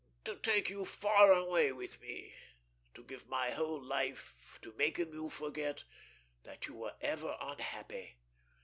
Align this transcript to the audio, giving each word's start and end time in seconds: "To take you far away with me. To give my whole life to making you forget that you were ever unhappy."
"To 0.25 0.35
take 0.35 0.67
you 0.71 0.83
far 0.83 1.31
away 1.31 1.71
with 1.71 2.01
me. 2.01 2.33
To 2.95 3.03
give 3.03 3.29
my 3.29 3.51
whole 3.51 3.79
life 3.79 4.57
to 4.63 4.71
making 4.75 5.13
you 5.13 5.29
forget 5.29 5.83
that 6.41 6.65
you 6.65 6.73
were 6.73 6.95
ever 7.01 7.37
unhappy." 7.39 8.17